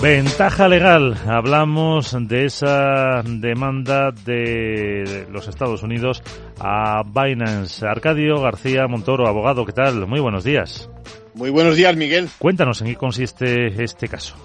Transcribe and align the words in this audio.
Ventaja 0.00 0.66
legal. 0.66 1.14
Hablamos 1.26 2.16
de 2.18 2.46
esa 2.46 3.22
demanda 3.22 4.10
de 4.12 5.26
los 5.30 5.46
Estados 5.46 5.82
Unidos 5.82 6.22
a 6.58 7.02
Binance. 7.04 7.86
Arcadio 7.86 8.40
García 8.40 8.86
Montoro, 8.88 9.28
abogado, 9.28 9.66
¿qué 9.66 9.72
tal? 9.72 10.06
Muy 10.06 10.20
buenos 10.20 10.42
días. 10.42 10.88
Muy 11.34 11.50
buenos 11.50 11.76
días, 11.76 11.94
Miguel. 11.96 12.30
Cuéntanos 12.38 12.80
en 12.80 12.86
qué 12.86 12.96
consiste 12.96 13.82
este 13.84 14.08
caso. 14.08 14.36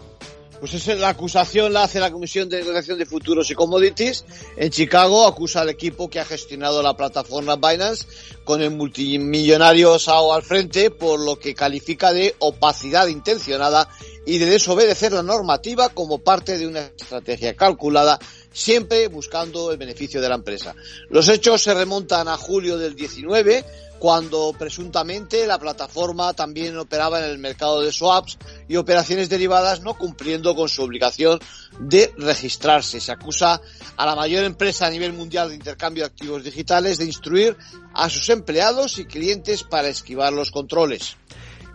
Pues 0.60 0.74
es 0.74 1.00
la 1.00 1.10
acusación 1.10 1.72
la 1.74 1.84
hace 1.84 2.00
la 2.00 2.12
Comisión 2.12 2.50
de 2.50 2.58
Negociación 2.60 2.98
de 2.98 3.06
Futuros 3.06 3.50
y 3.52 3.56
Commodities 3.56 4.26
en 4.58 4.72
Chicago. 4.72 5.28
Acusa 5.28 5.62
al 5.62 5.70
equipo 5.70 6.10
que 6.10 6.20
ha 6.20 6.26
gestionado 6.26 6.82
la 6.82 6.98
plataforma 6.98 7.56
Binance 7.56 8.08
con 8.44 8.62
el 8.62 8.72
multimillonario 8.72 10.00
Sao 10.00 10.34
al 10.34 10.44
frente 10.44 10.92
por 10.92 11.20
lo 11.20 11.38
que 11.38 11.54
califica 11.54 12.12
de 12.14 12.36
opacidad 12.40 13.08
intencionada 13.08 13.88
y 14.26 14.38
de 14.38 14.48
desobedecer 14.48 15.14
la 15.14 15.24
normativa 15.24 15.90
como 15.90 16.20
parte 16.20 16.58
de 16.58 16.68
una 16.68 16.82
estrategia 16.82 17.56
calculada 17.56 18.20
siempre 18.52 19.08
buscando 19.08 19.72
el 19.72 19.78
beneficio 19.78 20.22
de 20.22 20.30
la 20.30 20.36
empresa. 20.36 20.76
Los 21.10 21.28
hechos 21.30 21.62
se 21.62 21.74
remontan 21.74 22.28
a 22.28 22.38
julio 22.38 22.78
del 22.78 22.96
19 22.96 23.66
cuando 24.00 24.54
presuntamente 24.58 25.48
la 25.48 25.60
plataforma 25.60 26.34
también 26.34 26.78
operaba 26.78 27.20
en 27.20 27.26
el 27.26 27.38
mercado 27.38 27.82
de 27.82 27.92
swaps 27.92 28.38
y 28.68 28.76
operaciones 28.76 29.30
derivadas 29.30 29.82
no 29.82 29.98
cumpliendo 29.98 30.56
con 30.56 30.70
su 30.70 30.84
obligación 30.84 31.40
de 31.80 32.14
registrarse. 32.18 33.00
Se 33.00 33.12
acusa 33.12 33.62
a 33.98 34.06
la 34.06 34.16
mayor 34.16 34.44
empresa 34.44 34.88
a 34.88 34.90
nivel 34.90 35.14
mundial 35.14 35.50
de 35.50 35.56
intercambio 35.56 36.04
de 36.04 36.08
activos 36.08 36.44
digitales 36.44 36.98
de 36.98 37.06
instruir 37.06 37.58
a 37.94 38.10
sus 38.10 38.30
empleados 38.30 39.00
y 39.00 39.06
clientes 39.06 39.64
para 39.64 39.88
esquivar 39.88 40.34
los 40.34 40.52
controles. 40.52 41.18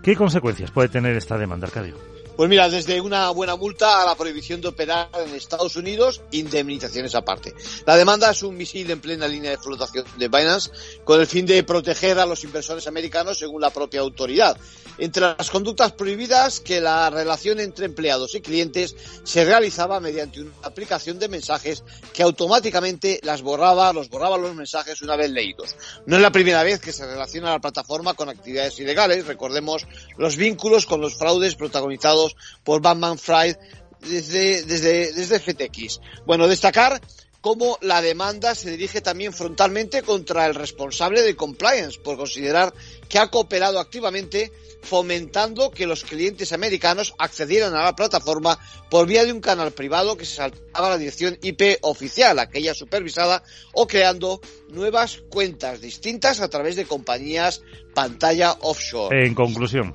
¿Qué 0.03 0.17
consecuencias 0.17 0.71
puede 0.71 0.89
tener 0.89 1.17
esta 1.17 1.37
demanda, 1.37 1.67
Arcadio? 1.67 2.20
Pues 2.41 2.49
mira, 2.49 2.71
desde 2.71 3.03
una 3.03 3.29
buena 3.33 3.55
multa 3.55 4.01
a 4.01 4.07
la 4.07 4.15
prohibición 4.15 4.63
de 4.63 4.69
operar 4.69 5.11
en 5.13 5.35
Estados 5.35 5.77
Unidos, 5.77 6.23
indemnizaciones 6.31 7.15
aparte. 7.15 7.53
La 7.85 7.97
demanda 7.97 8.31
es 8.31 8.43
un 8.43 8.57
misil 8.57 8.91
en 8.91 8.99
plena 8.99 9.29
línea 9.29 9.51
de 9.51 9.59
flotación 9.59 10.07
de 10.17 10.29
Binance 10.29 10.71
con 11.05 11.21
el 11.21 11.27
fin 11.27 11.45
de 11.45 11.63
proteger 11.65 12.19
a 12.19 12.25
los 12.25 12.43
inversores 12.43 12.87
americanos 12.87 13.39
según 13.39 13.61
la 13.61 13.69
propia 13.69 14.01
autoridad. 14.01 14.57
Entre 14.97 15.21
las 15.21 15.51
conductas 15.51 15.93
prohibidas, 15.93 16.61
que 16.61 16.81
la 16.81 17.11
relación 17.11 17.61
entre 17.61 17.85
empleados 17.85 18.35
y 18.35 18.41
clientes 18.41 18.97
se 19.23 19.45
realizaba 19.45 20.01
mediante 20.01 20.41
una 20.41 20.53
aplicación 20.63 21.19
de 21.19 21.29
mensajes 21.29 21.85
que 22.15 22.23
automáticamente 22.23 23.21
las 23.23 23.43
borraba, 23.43 23.93
los 23.93 24.09
borraba 24.09 24.39
los 24.39 24.55
mensajes 24.55 25.03
una 25.03 25.17
vez 25.17 25.31
leídos. 25.31 25.77
No 26.07 26.17
es 26.17 26.23
la 26.23 26.33
primera 26.33 26.63
vez 26.63 26.81
que 26.81 26.93
se 26.93 27.05
relaciona 27.05 27.51
la 27.51 27.61
plataforma 27.61 28.15
con 28.15 28.31
actividades 28.31 28.79
ilegales. 28.81 29.27
Recordemos 29.27 29.87
los 30.17 30.37
vínculos 30.37 30.87
con 30.87 31.03
los 31.03 31.19
fraudes 31.19 31.55
protagonizados 31.55 32.30
por 32.65 32.81
Batman 32.81 33.19
Fried 33.19 33.57
desde, 34.01 34.63
desde, 34.63 35.13
desde 35.13 35.39
FTX. 35.39 36.01
Bueno, 36.27 36.49
destacar 36.49 37.01
cómo 37.41 37.79
la 37.81 38.03
demanda 38.03 38.55
se 38.55 38.71
dirige 38.71 39.01
también 39.01 39.33
frontalmente 39.33 40.03
contra 40.03 40.47
el 40.47 40.55
responsable 40.55 41.23
de 41.23 41.37
compliance 41.37 41.99
por 41.99 42.17
considerar 42.17 42.73
que 43.09 43.19
ha 43.19 43.29
cooperado 43.29 43.79
activamente 43.79 44.53
fomentando 44.83 45.71
que 45.71 45.87
los 45.87 46.05
clientes 46.05 46.53
americanos 46.53 47.15
accedieran 47.19 47.75
a 47.75 47.85
la 47.85 47.95
plataforma 47.95 48.59
por 48.91 49.07
vía 49.07 49.25
de 49.25 49.33
un 49.33 49.41
canal 49.41 49.73
privado 49.73 50.17
que 50.17 50.25
se 50.25 50.37
saltaba 50.37 50.91
la 50.91 50.99
dirección 50.99 51.39
IP 51.43 51.79
oficial, 51.83 52.39
aquella 52.39 52.75
supervisada, 52.75 53.43
o 53.73 53.87
creando 53.87 54.41
nuevas 54.71 55.23
cuentas 55.29 55.81
distintas 55.81 56.41
a 56.41 56.49
través 56.49 56.77
de 56.77 56.87
compañías 56.87 57.63
pantalla 57.95 58.57
offshore. 58.61 59.27
En 59.27 59.35
conclusión. 59.35 59.95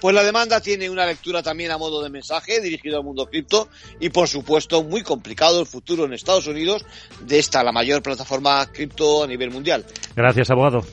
Pues 0.00 0.14
la 0.14 0.22
demanda 0.22 0.60
tiene 0.60 0.88
una 0.90 1.06
lectura 1.06 1.42
también 1.42 1.70
a 1.70 1.78
modo 1.78 2.02
de 2.02 2.10
mensaje 2.10 2.60
dirigido 2.60 2.98
al 2.98 3.04
mundo 3.04 3.26
cripto 3.26 3.68
y 4.00 4.10
por 4.10 4.28
supuesto 4.28 4.82
muy 4.82 5.02
complicado 5.02 5.60
el 5.60 5.66
futuro 5.66 6.04
en 6.04 6.12
Estados 6.12 6.46
Unidos 6.46 6.84
de 7.20 7.38
esta 7.38 7.62
la 7.62 7.72
mayor 7.72 8.02
plataforma 8.02 8.66
cripto 8.72 9.24
a 9.24 9.26
nivel 9.26 9.50
mundial. 9.50 9.84
Gracias, 10.14 10.50
abogado. 10.50 10.84